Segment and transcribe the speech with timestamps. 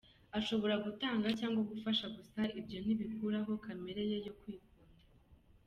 [0.39, 5.03] Ashobora gutanga cyangwa gufasha gusa ibyo ntibikuraho kamere ye yo kwikunda.